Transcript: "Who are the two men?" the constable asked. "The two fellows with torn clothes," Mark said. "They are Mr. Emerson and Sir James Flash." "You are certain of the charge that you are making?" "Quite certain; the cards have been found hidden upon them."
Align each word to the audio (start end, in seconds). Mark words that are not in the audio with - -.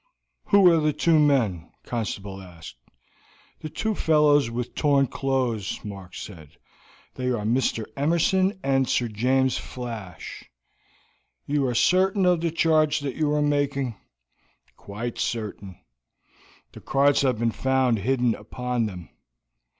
"Who 0.45 0.65
are 0.73 0.79
the 0.81 0.93
two 0.93 1.19
men?" 1.19 1.69
the 1.83 1.89
constable 1.91 2.41
asked. 2.41 2.77
"The 3.59 3.69
two 3.69 3.93
fellows 3.93 4.49
with 4.49 4.73
torn 4.73 5.05
clothes," 5.05 5.79
Mark 5.85 6.15
said. 6.15 6.57
"They 7.13 7.27
are 7.27 7.45
Mr. 7.45 7.85
Emerson 7.95 8.59
and 8.63 8.89
Sir 8.89 9.07
James 9.09 9.59
Flash." 9.59 10.49
"You 11.45 11.67
are 11.67 11.75
certain 11.75 12.25
of 12.25 12.41
the 12.41 12.49
charge 12.49 13.01
that 13.01 13.13
you 13.13 13.31
are 13.31 13.43
making?" 13.43 13.93
"Quite 14.75 15.19
certain; 15.19 15.79
the 16.71 16.81
cards 16.81 17.21
have 17.21 17.37
been 17.37 17.51
found 17.51 17.99
hidden 17.99 18.33
upon 18.33 18.87
them." 18.87 19.09